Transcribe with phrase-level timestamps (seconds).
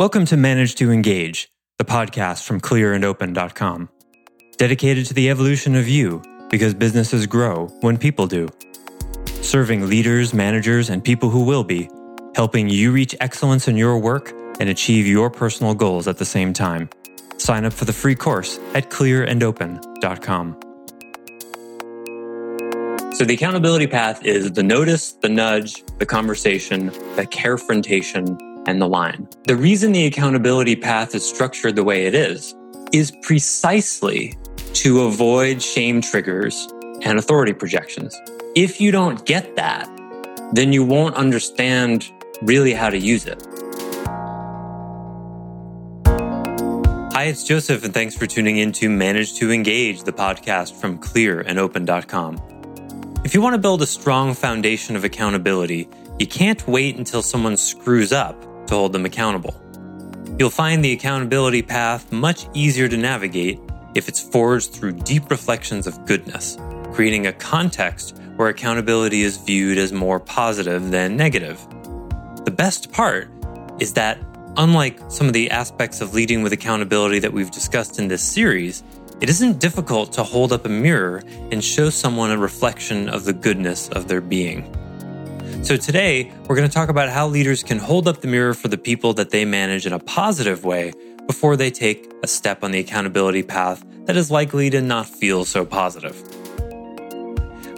[0.00, 3.90] Welcome to Manage to Engage, the podcast from clearandopen.com.
[4.56, 8.48] Dedicated to the evolution of you because businesses grow when people do.
[9.42, 11.90] Serving leaders, managers, and people who will be,
[12.34, 16.54] helping you reach excellence in your work and achieve your personal goals at the same
[16.54, 16.88] time.
[17.36, 20.60] Sign up for the free course at clearandopen.com.
[23.12, 26.86] So, the accountability path is the notice, the nudge, the conversation,
[27.16, 29.28] the carefrontation, and the line.
[29.44, 32.54] The reason the accountability path is structured the way it is
[32.92, 34.36] is precisely
[34.74, 36.68] to avoid shame triggers
[37.02, 38.16] and authority projections.
[38.54, 39.88] If you don't get that,
[40.52, 42.10] then you won't understand
[42.42, 43.42] really how to use it.
[47.12, 50.98] Hi, it's Joseph, and thanks for tuning in to Manage to Engage, the podcast from
[50.98, 53.20] clear and clearandopen.com.
[53.24, 57.56] If you want to build a strong foundation of accountability, you can't wait until someone
[57.56, 59.60] screws up to hold them accountable.
[60.38, 63.60] You'll find the accountability path much easier to navigate
[63.94, 66.56] if it's forged through deep reflections of goodness,
[66.92, 71.60] creating a context where accountability is viewed as more positive than negative.
[72.44, 73.28] The best part
[73.80, 74.18] is that,
[74.56, 78.82] unlike some of the aspects of leading with accountability that we've discussed in this series,
[79.20, 83.32] it isn't difficult to hold up a mirror and show someone a reflection of the
[83.34, 84.74] goodness of their being.
[85.62, 88.68] So, today, we're going to talk about how leaders can hold up the mirror for
[88.68, 90.92] the people that they manage in a positive way
[91.26, 95.44] before they take a step on the accountability path that is likely to not feel
[95.44, 96.20] so positive.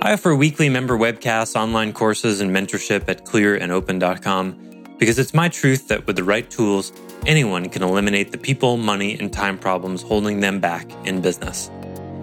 [0.01, 5.89] I offer weekly member webcasts, online courses, and mentorship at clearandopen.com because it's my truth
[5.89, 6.92] that with the right tools,
[7.27, 11.69] anyone can eliminate the people, money, and time problems holding them back in business.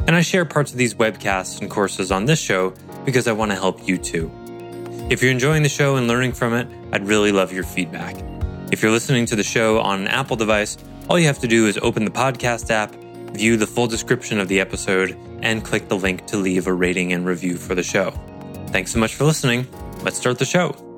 [0.08, 2.73] And I share parts of these webcasts and courses on this show
[3.06, 4.31] because I want to help you too.
[5.09, 8.15] If you're enjoying the show and learning from it, I'd really love your feedback.
[8.71, 10.77] If you're listening to the show on an Apple device,
[11.09, 12.93] all you have to do is open the podcast app,
[13.33, 17.13] view the full description of the episode, and click the link to leave a rating
[17.13, 18.11] and review for the show.
[18.67, 19.67] Thanks so much for listening.
[20.03, 20.88] Let's start the show.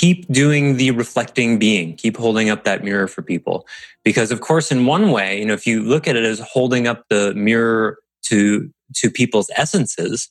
[0.00, 3.66] Keep doing the reflecting being, keep holding up that mirror for people.
[4.02, 6.86] Because of course, in one way, you know, if you look at it as holding
[6.86, 10.30] up the mirror to, to people's essences,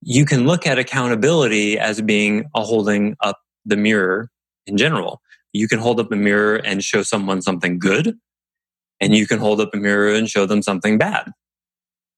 [0.00, 4.30] you can look at accountability as being a holding up the mirror
[4.68, 5.20] in general.
[5.52, 8.16] You can hold up a mirror and show someone something good,
[9.00, 11.32] and you can hold up a mirror and show them something bad.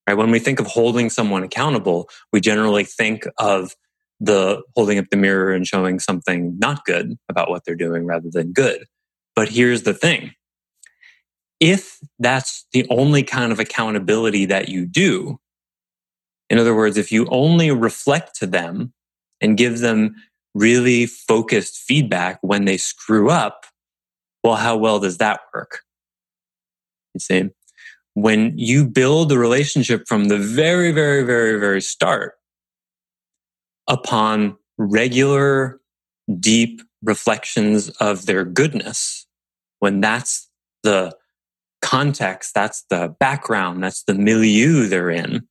[0.06, 0.18] Right?
[0.18, 3.74] When we think of holding someone accountable, we generally think of
[4.22, 8.30] the holding up the mirror and showing something not good about what they're doing rather
[8.30, 8.86] than good.
[9.34, 10.32] But here's the thing.
[11.58, 15.38] If that's the only kind of accountability that you do,
[16.48, 18.92] in other words, if you only reflect to them
[19.40, 20.14] and give them
[20.54, 23.66] really focused feedback when they screw up,
[24.44, 25.80] well, how well does that work?
[27.14, 27.50] You see,
[28.14, 32.34] when you build a relationship from the very, very, very, very start
[33.88, 35.80] upon regular,
[36.38, 39.26] deep reflections of their goodness,
[39.80, 40.48] when that's
[40.82, 41.16] the
[41.80, 45.46] context, that's the background, that's the milieu they're in,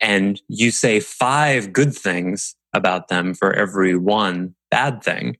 [0.00, 5.36] and you say five good things about them for every one bad thing,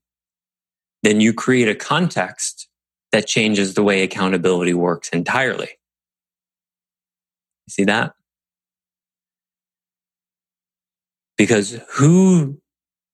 [1.02, 2.68] then you create a context
[3.10, 5.68] that changes the way accountability works entirely.
[7.68, 8.14] See that?
[11.42, 12.56] Because who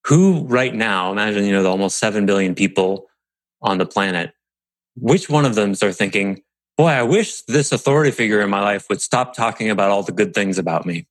[0.04, 3.06] who right now imagine you know the almost 7 billion people
[3.62, 4.32] on the planet
[4.96, 6.42] which one of them are thinking
[6.76, 10.12] boy i wish this authority figure in my life would stop talking about all the
[10.12, 11.06] good things about me.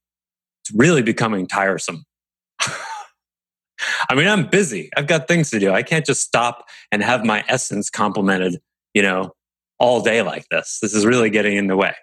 [0.62, 2.06] It's really becoming tiresome.
[2.62, 4.92] I mean i'm busy.
[4.96, 5.72] I've got things to do.
[5.72, 8.60] I can't just stop and have my essence complimented
[8.94, 9.34] you know
[9.80, 10.78] all day like this.
[10.84, 11.96] This is really getting in the way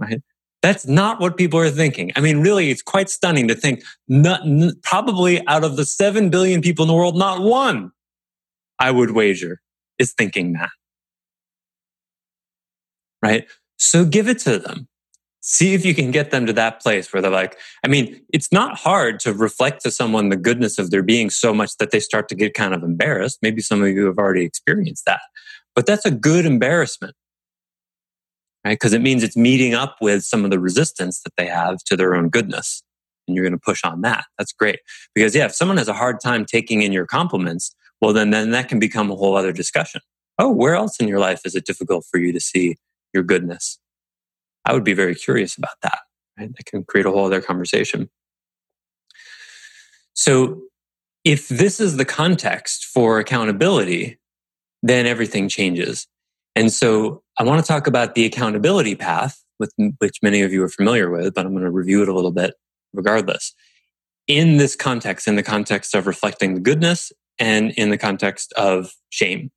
[0.00, 0.20] right
[0.66, 2.10] that's not what people are thinking.
[2.16, 4.42] I mean, really, it's quite stunning to think not,
[4.82, 7.92] probably out of the 7 billion people in the world, not one,
[8.78, 9.60] I would wager,
[9.98, 10.70] is thinking that.
[13.22, 13.46] Right?
[13.78, 14.88] So give it to them.
[15.40, 18.50] See if you can get them to that place where they're like, I mean, it's
[18.50, 22.00] not hard to reflect to someone the goodness of their being so much that they
[22.00, 23.38] start to get kind of embarrassed.
[23.42, 25.20] Maybe some of you have already experienced that,
[25.76, 27.14] but that's a good embarrassment
[28.66, 28.74] right?
[28.74, 31.96] Because it means it's meeting up with some of the resistance that they have to
[31.96, 32.82] their own goodness.
[33.26, 34.24] And you're going to push on that.
[34.38, 34.80] That's great.
[35.14, 38.50] Because yeah, if someone has a hard time taking in your compliments, well, then, then
[38.50, 40.00] that can become a whole other discussion.
[40.38, 42.76] Oh, where else in your life is it difficult for you to see
[43.14, 43.78] your goodness?
[44.64, 46.00] I would be very curious about that.
[46.38, 46.50] Right?
[46.54, 48.10] That can create a whole other conversation.
[50.14, 50.62] So
[51.24, 54.18] if this is the context for accountability,
[54.82, 56.06] then everything changes.
[56.56, 60.64] And so I want to talk about the accountability path, with, which many of you
[60.64, 62.54] are familiar with, but I'm going to review it a little bit
[62.94, 63.54] regardless.
[64.26, 68.94] In this context, in the context of reflecting the goodness and in the context of
[69.10, 69.52] shame.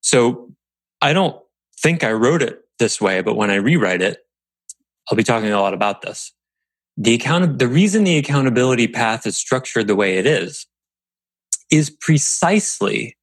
[0.00, 0.52] So
[1.02, 1.36] I don't
[1.82, 4.20] think I wrote it this way, but when I rewrite it,
[5.10, 6.32] I'll be talking a lot about this.
[6.96, 10.66] The account, the reason the accountability path is structured the way it is,
[11.70, 13.16] is precisely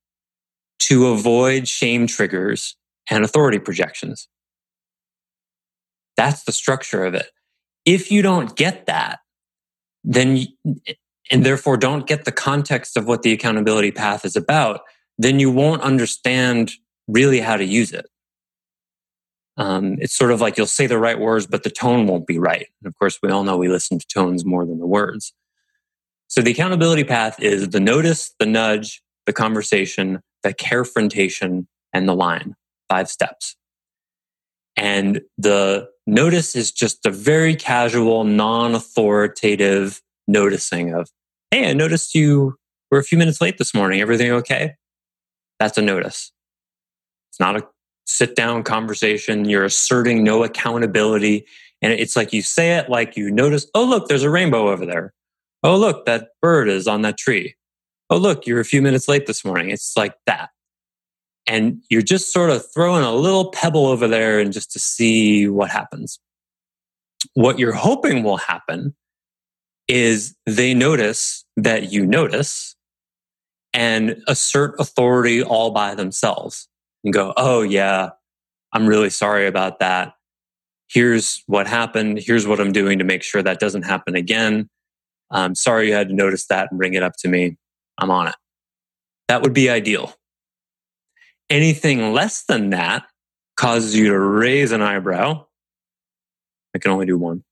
[0.87, 2.75] to avoid shame triggers
[3.09, 4.27] and authority projections.
[6.17, 7.27] That's the structure of it.
[7.85, 9.19] If you don't get that,
[10.03, 10.45] then,
[11.31, 14.81] and therefore don't get the context of what the accountability path is about,
[15.17, 16.71] then you won't understand
[17.07, 18.05] really how to use it.
[19.55, 22.39] Um, it's sort of like you'll say the right words, but the tone won't be
[22.39, 22.67] right.
[22.81, 25.33] And of course, we all know we listen to tones more than the words.
[26.27, 32.15] So the accountability path is the notice, the nudge, the conversation, the carefrontation, and the
[32.15, 32.55] line.
[32.89, 33.55] Five steps.
[34.75, 41.09] And the notice is just a very casual, non-authoritative noticing of,
[41.51, 42.55] Hey, I noticed you
[42.89, 44.01] were a few minutes late this morning.
[44.01, 44.73] Everything okay?
[45.59, 46.31] That's a notice.
[47.31, 47.67] It's not a
[48.05, 49.45] sit down conversation.
[49.45, 51.45] You're asserting no accountability.
[51.81, 54.85] And it's like you say it like you notice, oh, look, there's a rainbow over
[54.85, 55.13] there.
[55.63, 57.55] Oh, look, that bird is on that tree.
[58.09, 59.69] Oh, look, you're a few minutes late this morning.
[59.69, 60.49] It's like that.
[61.47, 65.47] And you're just sort of throwing a little pebble over there and just to see
[65.47, 66.19] what happens.
[67.33, 68.95] What you're hoping will happen
[69.87, 72.75] is they notice that you notice
[73.73, 76.69] and assert authority all by themselves
[77.03, 78.09] and go, Oh, yeah,
[78.71, 80.13] I'm really sorry about that.
[80.89, 82.19] Here's what happened.
[82.19, 84.69] Here's what I'm doing to make sure that doesn't happen again.
[85.31, 87.57] I'm sorry you had to notice that and bring it up to me.
[88.03, 88.35] I'm on it.
[89.27, 90.13] That would be ideal.
[91.49, 93.05] Anything less than that
[93.57, 95.45] causes you to raise an eyebrow.
[96.75, 97.43] I can only do one.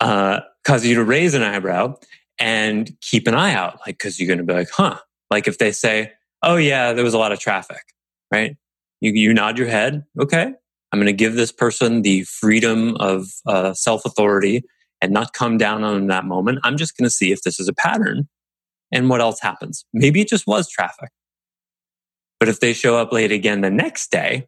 [0.00, 1.96] Uh, causes you to raise an eyebrow
[2.38, 4.98] and keep an eye out, like, cause you're going to be like, huh.
[5.30, 6.12] Like if they say,
[6.42, 7.82] oh yeah, there was a lot of traffic
[8.30, 8.56] right?
[9.00, 10.04] You, you nod your head.
[10.20, 10.52] Okay.
[10.92, 14.64] I'm going to give this person the freedom of uh, self authority
[15.00, 16.60] and not come down on them that moment.
[16.64, 18.28] I'm just going to see if this is a pattern
[18.92, 19.84] and what else happens.
[19.92, 21.10] Maybe it just was traffic.
[22.40, 24.46] But if they show up late again the next day,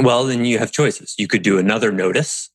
[0.00, 1.14] well, then you have choices.
[1.18, 2.50] You could do another notice.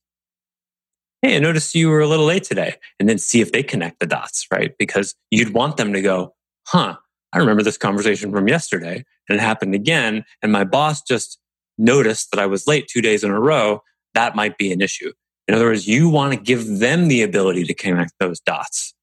[1.21, 2.75] Hey, I noticed you were a little late today.
[2.99, 4.73] And then see if they connect the dots, right?
[4.79, 6.33] Because you'd want them to go,
[6.67, 6.95] huh,
[7.33, 10.23] I remember this conversation from yesterday and it happened again.
[10.41, 11.39] And my boss just
[11.77, 13.81] noticed that I was late two days in a row.
[14.13, 15.11] That might be an issue.
[15.47, 18.93] In other words, you want to give them the ability to connect those dots.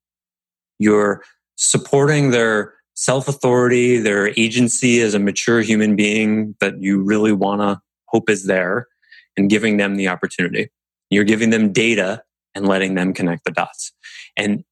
[0.79, 1.23] You're
[1.61, 7.61] supporting their self authority, their agency as a mature human being that you really want
[7.61, 8.89] to hope is there
[9.37, 10.71] and giving them the opportunity.
[11.11, 12.23] You're giving them data
[12.55, 13.93] and letting them connect the dots.
[14.37, 14.65] And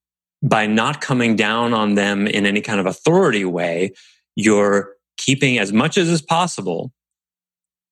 [0.42, 3.92] by not coming down on them in any kind of authority way,
[4.34, 6.92] you're keeping as much as is possible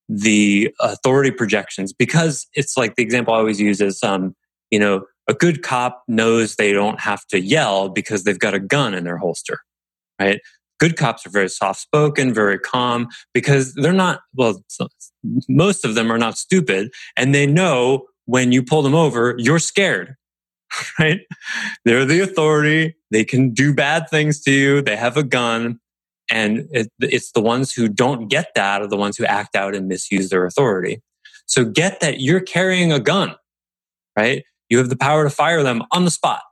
[0.09, 4.37] the authority projections because it's like the example I always use is, um,
[4.71, 8.61] you know, a good cop knows they don't have to yell because they've got a
[8.61, 9.59] gun in their holster,
[10.21, 10.41] right?
[10.79, 14.63] Good cops are very soft spoken, very calm because they're not, well,
[15.49, 19.59] most of them are not stupid and they know when you pull them over, you're
[19.59, 20.17] scared
[20.99, 21.21] right?
[21.85, 22.97] They're the authority.
[23.11, 24.83] They can do bad things to you.
[24.83, 25.79] They have a gun.
[26.31, 29.75] And it, it's the ones who don't get that are the ones who act out
[29.75, 31.01] and misuse their authority.
[31.47, 33.37] So get that you're carrying a gun,
[34.17, 34.43] right?
[34.69, 36.43] You have the power to fire them on the spot.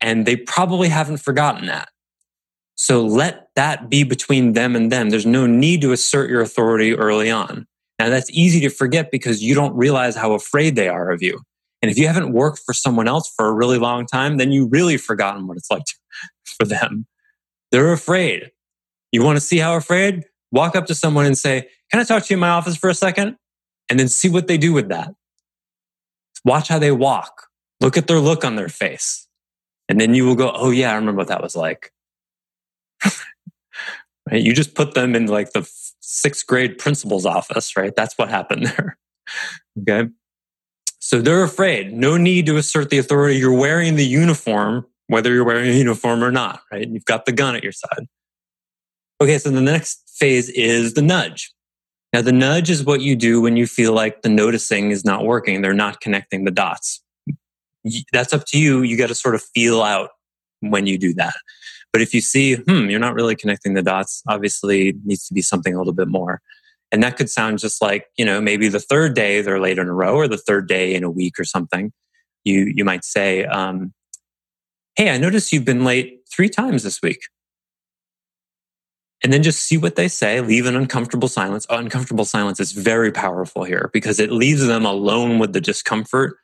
[0.00, 1.88] And they probably haven't forgotten that.
[2.74, 5.10] So let that be between them and them.
[5.10, 7.66] There's no need to assert your authority early on.
[7.98, 11.40] Now that's easy to forget because you don't realize how afraid they are of you.
[11.82, 14.66] And if you haven't worked for someone else for a really long time, then you
[14.66, 15.94] really forgotten what it's like to,
[16.58, 17.06] for them.
[17.70, 18.50] They're afraid.
[19.12, 20.24] You want to see how afraid?
[20.50, 22.88] Walk up to someone and say, Can I talk to you in my office for
[22.88, 23.36] a second?
[23.88, 25.12] And then see what they do with that.
[26.44, 27.46] Watch how they walk.
[27.80, 29.26] Look at their look on their face.
[29.88, 31.92] And then you will go, Oh, yeah, I remember what that was like.
[33.04, 34.42] right?
[34.42, 35.68] You just put them in like the
[36.00, 37.94] sixth grade principal's office, right?
[37.94, 38.98] That's what happened there.
[39.80, 40.10] okay.
[40.98, 41.92] So they're afraid.
[41.92, 43.38] No need to assert the authority.
[43.38, 46.86] You're wearing the uniform, whether you're wearing a uniform or not, right?
[46.88, 48.06] You've got the gun at your side.
[49.20, 51.52] Okay, so the next phase is the nudge.
[52.12, 55.24] Now, the nudge is what you do when you feel like the noticing is not
[55.24, 55.62] working.
[55.62, 57.02] They're not connecting the dots.
[58.12, 58.82] that's up to you.
[58.82, 60.10] You got to sort of feel out
[60.60, 61.34] when you do that.
[61.92, 65.42] But if you see, hmm, you're not really connecting the dots, obviously needs to be
[65.42, 66.40] something a little bit more.
[66.92, 69.88] And that could sound just like, you know, maybe the third day they're late in
[69.88, 71.92] a row or the third day in a week or something.
[72.44, 73.92] You, you might say, um,
[74.96, 77.20] Hey, I noticed you've been late three times this week.
[79.22, 81.66] And then just see what they say, leave an uncomfortable silence.
[81.68, 86.36] Uncomfortable silence is very powerful here because it leaves them alone with the discomfort.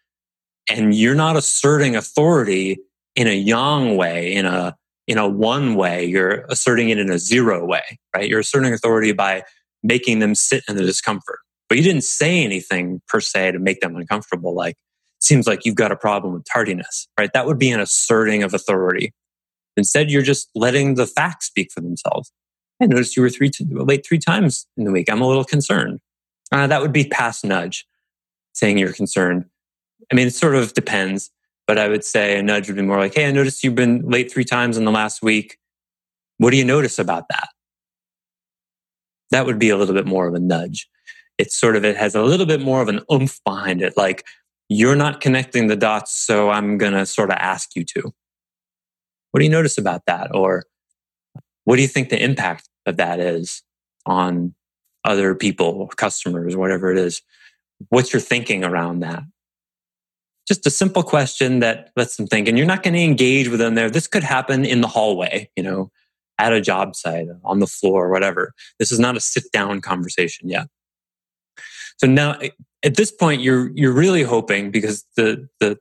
[0.68, 2.78] And you're not asserting authority
[3.14, 6.04] in a yang way, in a, in a one way.
[6.04, 8.28] You're asserting it in a zero way, right?
[8.28, 9.45] You're asserting authority by
[9.83, 11.38] making them sit in the discomfort.
[11.68, 14.54] But you didn't say anything per se to make them uncomfortable.
[14.54, 14.76] Like,
[15.18, 17.30] seems like you've got a problem with tardiness, right?
[17.33, 19.14] That would be an asserting of authority.
[19.76, 22.33] Instead, you're just letting the facts speak for themselves.
[22.80, 25.11] I noticed you were three t- late three times in the week.
[25.11, 26.00] I'm a little concerned.
[26.52, 27.87] Uh, that would be past nudge,
[28.52, 29.47] saying you're concerned.
[30.12, 31.30] I mean, it sort of depends,
[31.66, 34.09] but I would say a nudge would be more like, Hey, I noticed you've been
[34.09, 35.59] late three times in the last week.
[36.38, 37.49] What do you notice about that?
[39.30, 40.88] That would be a little bit more of a nudge.
[41.38, 43.97] It's sort of, it has a little bit more of an oomph behind it.
[43.97, 44.25] Like,
[44.68, 48.12] you're not connecting the dots, so I'm going to sort of ask you to.
[49.30, 50.35] What do you notice about that?
[50.35, 50.64] Or
[51.66, 53.62] what do you think the impact of that is
[54.06, 54.54] on
[55.04, 57.23] other people, customers, whatever it is?
[57.88, 59.25] What's your thinking around that?
[60.46, 62.46] Just a simple question that lets them think.
[62.46, 63.90] And you're not going to engage with them there.
[63.90, 65.90] This could happen in the hallway, you know,
[66.38, 68.52] at a job site, on the floor, whatever.
[68.78, 70.68] This is not a sit down conversation yet.
[71.96, 72.38] So now
[72.85, 75.80] at this point, you're, you're really hoping because the, the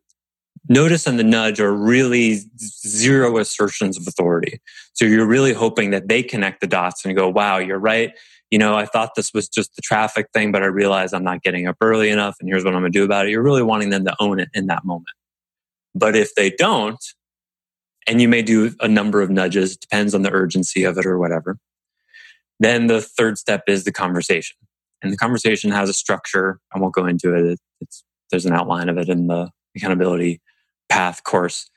[0.69, 4.61] notice and the nudge are really zero assertions of authority.
[4.93, 8.13] So you're really hoping that they connect the dots and go, wow, you're right.
[8.51, 11.43] You know, I thought this was just the traffic thing, but I realized I'm not
[11.43, 13.31] getting up early enough and here's what I'm going to do about it.
[13.31, 15.15] You're really wanting them to own it in that moment.
[15.93, 17.03] But if they don't,
[18.07, 21.05] and you may do a number of nudges, it depends on the urgency of it
[21.05, 21.57] or whatever.
[22.59, 24.57] Then the third step is the conversation.
[25.01, 26.59] And the conversation has a structure.
[26.73, 27.59] I won't go into it.
[27.81, 30.41] It's, there's an outline of it in the accountability
[30.89, 31.69] path course.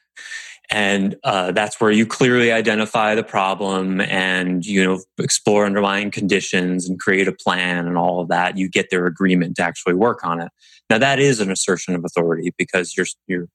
[0.70, 6.86] And uh, that's where you clearly identify the problem and you know explore underlying conditions
[6.86, 8.58] and create a plan and all of that.
[8.58, 10.50] You get their agreement to actually work on it.
[10.90, 13.48] Now that is an assertion of authority because you're you're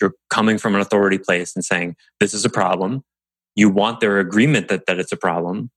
[0.00, 3.04] you're, coming from an authority place and saying this is a problem.
[3.54, 5.70] You want their agreement that, that it's a problem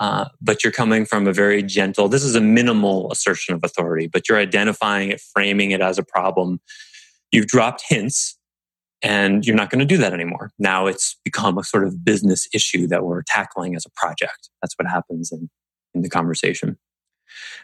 [0.00, 4.08] uh, but you're coming from a very gentle this is a minimal assertion of authority
[4.08, 6.60] but you're identifying it framing it as a problem.
[7.30, 8.36] You've dropped hints
[9.02, 10.50] and you're not going to do that anymore.
[10.58, 14.50] Now it's become a sort of business issue that we're tackling as a project.
[14.62, 15.48] That's what happens in,
[15.94, 16.78] in the conversation.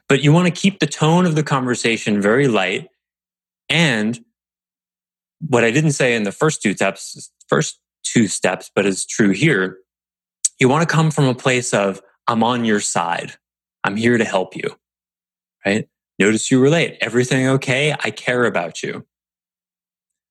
[0.08, 2.88] But you want to keep the tone of the conversation very light.
[3.68, 4.18] And
[5.40, 9.30] what I didn't say in the first two steps, first two steps, but is true
[9.30, 9.78] here,
[10.58, 13.32] you want to come from a place of, I'm on your side.
[13.84, 14.76] I'm here to help you.
[15.64, 15.88] Right?
[16.18, 16.96] Notice you relate.
[17.00, 17.94] Everything okay?
[18.02, 19.04] I care about you.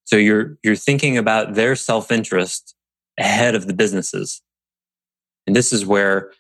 [0.05, 2.75] So you're, you're thinking about their self-interest
[3.17, 4.41] ahead of the businesses.
[5.47, 6.31] And this is where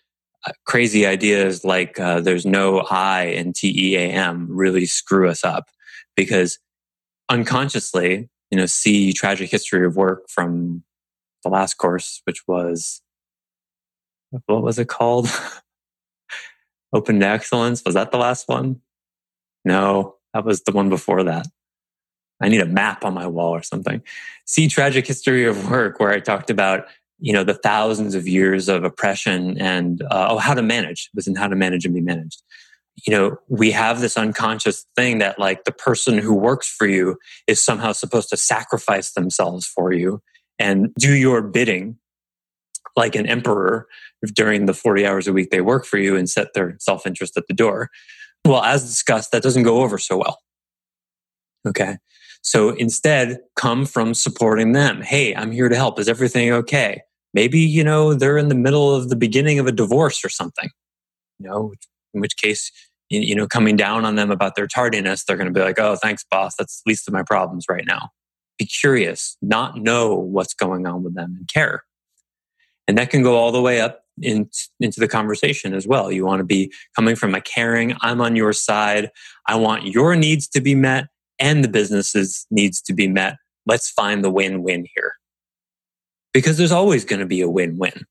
[0.47, 5.69] uh, crazy ideas like uh, there's no I in TEAM really screw us up
[6.15, 6.59] because
[7.29, 10.83] unconsciously, you know, see tragic history of work from
[11.43, 13.01] the last course, which was,
[14.45, 15.27] what was it called?
[16.93, 17.83] Open to Excellence.
[17.85, 18.81] Was that the last one?
[19.63, 21.47] No, that was the one before that.
[22.41, 24.01] I need a map on my wall or something.
[24.45, 26.87] See tragic history of work where I talked about,
[27.19, 31.09] you know, the thousands of years of oppression and, uh, oh, how to manage.
[31.13, 32.41] It was in how to manage and be managed.
[33.05, 37.17] You know, we have this unconscious thing that like the person who works for you
[37.47, 40.21] is somehow supposed to sacrifice themselves for you
[40.59, 41.97] and do your bidding
[42.95, 43.87] like an emperor
[44.33, 47.37] during the 40 hours a week they work for you and set their self interest
[47.37, 47.89] at the door.
[48.45, 50.39] Well, as discussed, that doesn't go over so well.
[51.67, 51.97] Okay.
[52.45, 55.01] So instead, come from supporting them.
[55.01, 55.99] Hey, I'm here to help.
[55.99, 57.01] Is everything okay?
[57.33, 60.69] Maybe, you know, they're in the middle of the beginning of a divorce or something,
[61.39, 61.73] you know,
[62.13, 62.71] in which case,
[63.09, 65.95] you know, coming down on them about their tardiness, they're going to be like, oh,
[65.95, 66.53] thanks, boss.
[66.55, 68.09] That's least of my problems right now.
[68.59, 71.83] Be curious, not know what's going on with them and care.
[72.87, 76.11] And that can go all the way up in, into the conversation as well.
[76.11, 79.09] You want to be coming from a caring, I'm on your side.
[79.47, 81.07] I want your needs to be met
[81.39, 83.37] and the business's needs to be met.
[83.65, 85.13] Let's find the win-win here.
[86.33, 88.05] Because there's always going to be a win-win.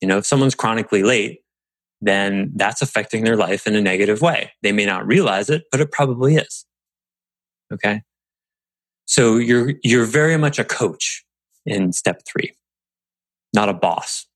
[0.00, 1.40] You know, if someone's chronically late,
[2.00, 4.52] then that's affecting their life in a negative way.
[4.62, 6.64] They may not realize it, but it probably is.
[7.72, 8.02] Okay.
[9.06, 11.24] So you're, you're very much a coach
[11.66, 12.56] in step three,
[13.52, 14.27] not a boss.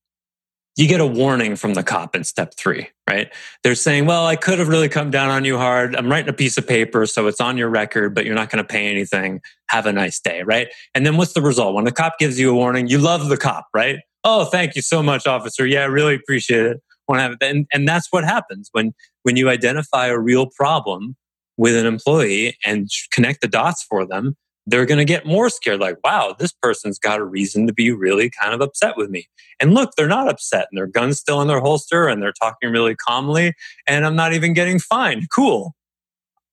[0.75, 3.31] You get a warning from the cop in step three, right?
[3.63, 5.95] They're saying, well, I could have really come down on you hard.
[5.95, 8.63] I'm writing a piece of paper, so it's on your record, but you're not going
[8.63, 9.39] to pay anything.
[9.69, 10.69] Have a nice day, right?
[10.95, 11.75] And then what's the result?
[11.75, 13.99] When the cop gives you a warning, you love the cop, right?
[14.23, 15.67] Oh, thank you so much, officer.
[15.67, 16.81] Yeah, I really appreciate it.
[17.07, 21.15] And, and that's what happens when, when you identify a real problem
[21.57, 25.79] with an employee and connect the dots for them, they're going to get more scared
[25.79, 29.27] like, wow, this person's got a reason to be really kind of upset with me.
[29.59, 32.71] And look, they're not upset and their gun's still in their holster and they're talking
[32.71, 33.53] really calmly
[33.87, 35.29] and I'm not even getting fined.
[35.29, 35.75] Cool.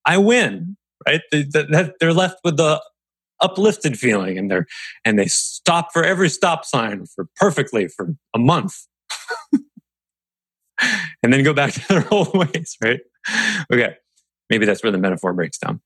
[0.05, 0.75] I win,
[1.07, 1.21] right?
[1.31, 2.83] They're left with the
[3.39, 4.65] uplifted feeling and they're,
[5.05, 8.75] and they stop for every stop sign for perfectly for a month.
[11.23, 12.99] and then go back to their old ways, right?
[13.71, 13.95] Okay.
[14.49, 15.81] Maybe that's where the metaphor breaks down.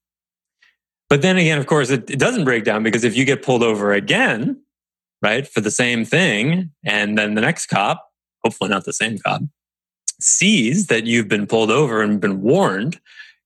[1.09, 3.63] But then again, of course, it, it doesn't break down because if you get pulled
[3.63, 4.61] over again,
[5.21, 8.09] right, for the same thing, and then the next cop,
[8.43, 9.41] hopefully not the same cop,
[10.19, 12.99] sees that you've been pulled over and been warned,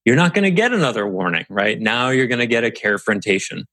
[0.06, 1.80] you're not going to get another warning, right?
[1.80, 3.64] Now you're going to get a carefrontation,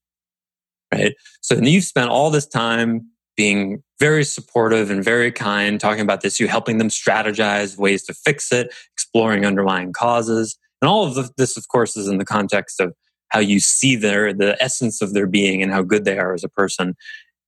[0.92, 1.14] right?
[1.40, 6.40] So you've spent all this time being very supportive and very kind, talking about this,
[6.40, 10.58] you helping them strategize ways to fix it, exploring underlying causes.
[10.82, 12.94] And all of this, of course, is in the context of
[13.28, 16.44] how you see their the essence of their being and how good they are as
[16.44, 16.94] a person.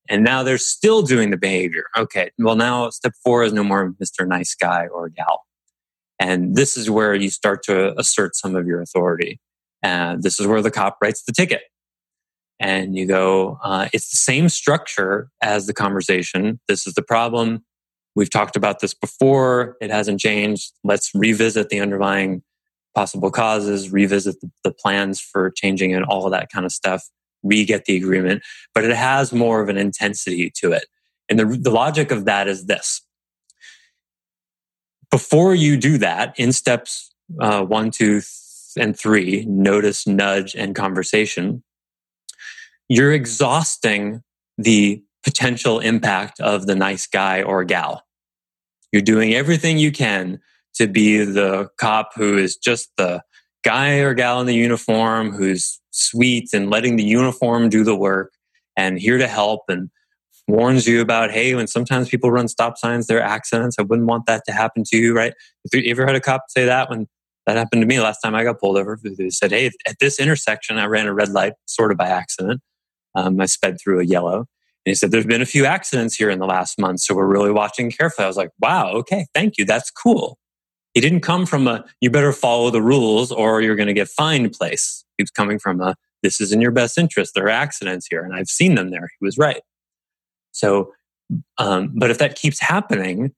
[0.09, 1.85] And now they're still doing the behavior.
[1.97, 4.27] Okay, well now step four is no more Mr.
[4.27, 5.45] Nice Guy or gal.
[6.19, 9.41] And this is where you start to assert some of your authority.
[9.83, 11.63] And this is where the cop writes the ticket.
[12.61, 16.59] And you go, uh, it's the same structure as the conversation.
[16.67, 17.65] This is the problem.
[18.17, 19.77] We've talked about this before.
[19.81, 20.73] It hasn't changed.
[20.83, 22.43] Let's revisit the underlying
[22.99, 27.09] possible causes, revisit the, plans for changing and all of that kind of stuff,
[27.45, 28.43] re get the agreement.
[28.75, 30.87] But it has more of an intensity to it.
[31.29, 33.01] And the, the logic of that is this.
[35.13, 38.21] Before you do that, in steps uh, one, two,
[38.77, 41.63] and three, notice, nudge, and conversation,
[42.89, 44.25] you're exhausting
[44.57, 48.03] the potential impact of the nice guy or gal.
[48.91, 50.41] You're doing everything you can
[50.79, 53.23] to be the cop who is just the
[53.65, 58.33] guy or gal in the uniform who's sweet and letting the uniform do the work
[58.77, 59.91] and here to help and
[60.47, 64.25] warns you about hey when sometimes people run stop signs they're accidents i wouldn't want
[64.27, 65.35] that to happen to you right?
[65.65, 67.07] If you ever heard a cop say that when
[67.47, 70.19] that happened to me last time i got pulled over they said hey at this
[70.19, 72.61] intersection i ran a red light sort of by accident.
[73.15, 74.47] Um, i sped through a yellow.
[74.87, 77.27] And he said there's been a few accidents here in the last month so we're
[77.27, 78.25] really watching carefully.
[78.25, 79.67] I was like wow okay thank you.
[79.67, 80.39] That's cool
[80.99, 84.09] he didn't come from a, you better follow the rules or you're going to get
[84.09, 85.05] fined place.
[85.17, 87.37] He was coming from a, this is in your best interest.
[87.37, 89.09] There are accidents here and I've seen them there.
[89.21, 89.63] He was right.
[90.51, 90.93] So,
[91.57, 93.33] um, but if that keeps happening,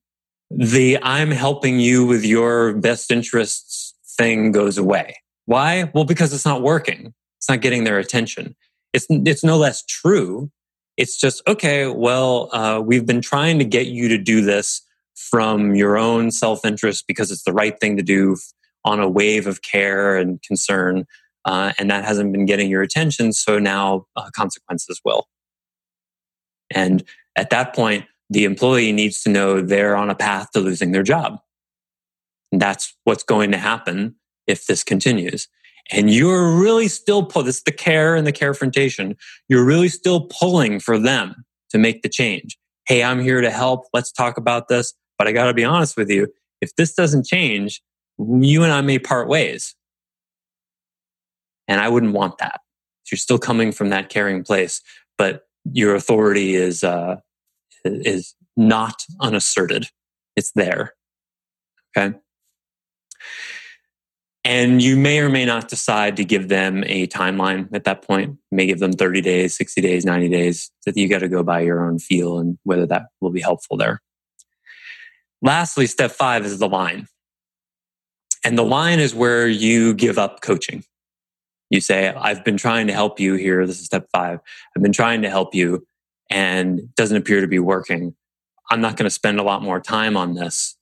[0.51, 5.19] the I'm helping you with your best interests thing goes away.
[5.45, 5.91] Why?
[5.95, 7.13] Well, because it's not working.
[7.41, 8.57] It's not getting their attention.
[8.95, 10.51] It's, it's no less true.
[10.97, 14.81] It's just, okay, well, uh, we've been trying to get you to do this
[15.31, 18.37] from your own self interest because it's the right thing to do
[18.85, 21.05] on a wave of care and concern.
[21.45, 23.33] Uh, and that hasn't been getting your attention.
[23.33, 25.27] So now uh, consequences will.
[26.71, 27.03] And
[27.37, 31.03] at that point, the employee needs to know they're on a path to losing their
[31.03, 31.39] job.
[32.53, 35.49] And that's what's going to happen if this continues.
[35.93, 39.17] And you're really still pull this is the care and the carefrontation.
[39.49, 42.57] You're really still pulling for them to make the change.
[42.87, 43.87] Hey, I'm here to help.
[43.93, 44.95] Let's talk about this.
[45.21, 46.29] But I got to be honest with you,
[46.63, 47.83] if this doesn't change,
[48.17, 49.75] you and I may part ways.
[51.69, 52.63] And I wouldn't want that.
[53.13, 54.81] You're still coming from that caring place,
[55.19, 57.17] but your authority is uh,
[57.85, 59.89] is not unasserted.
[60.37, 60.95] It's there.
[61.95, 62.17] Okay.
[64.43, 68.39] And you may or may not decide to give them a timeline at that point.
[68.51, 71.43] You may give them 30 days, 60 days, 90 days that you got to go
[71.43, 74.01] by your own feel and whether that will be helpful there.
[75.43, 77.07] Lastly, step five is the line.
[78.45, 80.85] And the line is where you give up coaching.
[81.71, 83.67] You say, I've been trying to help you here.
[83.67, 84.41] This is step five.
[84.77, 85.87] I've been trying to help you
[86.31, 88.15] and it doesn't appear to be working.
[88.71, 90.77] I'm not going to spend a lot more time on this.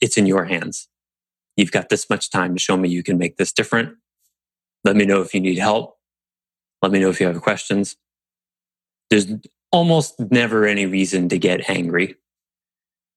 [0.00, 0.88] It's in your hands.
[1.56, 3.96] You've got this much time to show me you can make this different.
[4.84, 5.96] Let me know if you need help.
[6.80, 7.96] Let me know if you have questions.
[9.10, 9.26] There's
[9.72, 12.16] almost never any reason to get angry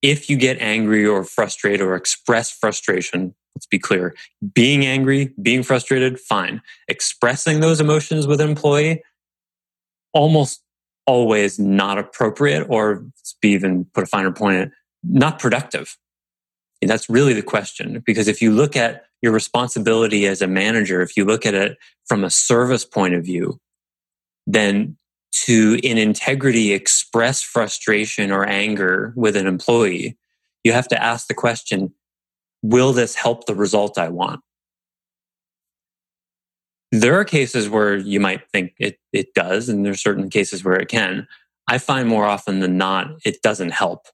[0.04, 4.14] if you get angry or frustrated or express frustration, let's be clear,
[4.54, 6.62] being angry, being frustrated, fine.
[6.88, 9.02] Expressing those emotions with an employee,
[10.14, 10.62] almost
[11.08, 13.06] always not appropriate or
[13.42, 14.72] to even put a finer point
[15.04, 15.98] not productive.
[16.82, 18.04] And that's really the question.
[18.06, 21.78] Because if you look at your responsibility as a manager, if you look at it
[22.06, 23.60] from a service point of view,
[24.46, 24.98] then
[25.46, 30.18] to in integrity express frustration or anger with an employee,
[30.64, 31.94] you have to ask the question,
[32.62, 34.42] will this help the result I want?
[36.92, 40.76] There are cases where you might think it, it does, and there's certain cases where
[40.76, 41.28] it can.
[41.68, 44.06] I find more often than not, it doesn't help.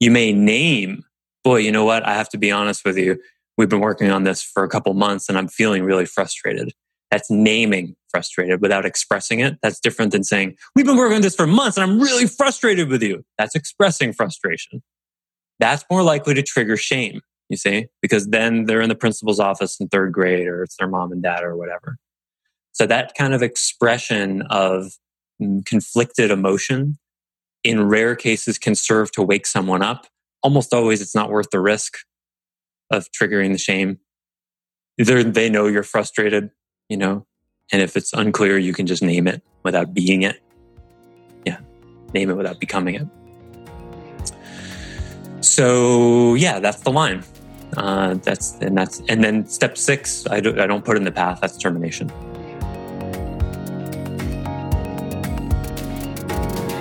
[0.00, 1.04] You may name,
[1.44, 2.04] boy, you know what?
[2.04, 3.18] I have to be honest with you.
[3.56, 6.72] We've been working on this for a couple months and I'm feeling really frustrated.
[7.10, 9.58] That's naming frustrated without expressing it.
[9.62, 12.88] That's different than saying, we've been working on this for months and I'm really frustrated
[12.88, 13.24] with you.
[13.38, 14.82] That's expressing frustration.
[15.58, 19.78] That's more likely to trigger shame, you see, because then they're in the principal's office
[19.80, 21.96] in third grade or it's their mom and dad or whatever.
[22.72, 24.92] So that kind of expression of
[25.42, 26.98] mm, conflicted emotion
[27.62, 30.06] in rare cases can serve to wake someone up.
[30.42, 31.98] Almost always it's not worth the risk
[32.90, 33.98] of triggering the shame.
[34.98, 36.50] Either they know you're frustrated,
[36.90, 37.24] you know,
[37.72, 40.42] and if it's unclear, you can just name it without being it.
[41.46, 41.58] Yeah,
[42.12, 43.06] name it without becoming it.
[45.40, 47.24] So yeah, that's the line.
[47.76, 50.26] Uh, that's and that's and then step six.
[50.28, 51.40] I don't I don't put in the path.
[51.40, 52.10] That's termination.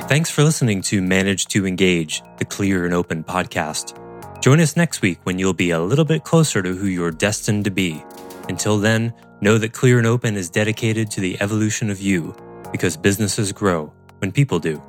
[0.09, 3.95] Thanks for listening to Manage to Engage, the Clear and Open podcast.
[4.41, 7.65] Join us next week when you'll be a little bit closer to who you're destined
[7.65, 8.03] to be.
[8.47, 12.35] Until then, know that Clear and Open is dedicated to the evolution of you
[12.71, 14.81] because businesses grow when people do.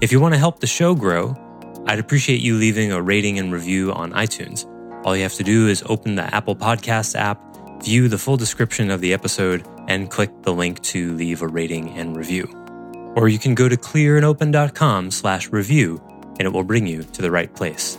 [0.00, 1.36] If you want to help the show grow,
[1.86, 4.66] I'd appreciate you leaving a rating and review on iTunes.
[5.04, 7.40] All you have to do is open the Apple Podcasts app,
[7.82, 11.90] view the full description of the episode, and click the link to leave a rating
[11.96, 12.48] and review
[13.16, 16.00] or you can go to clearandopen.com slash review
[16.38, 17.98] and it will bring you to the right place.